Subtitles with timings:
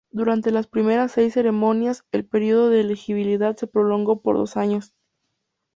[0.09, 4.95] Durante las primeras seis ceremonias, el periodo de elegibilidad se prolongó por dos años.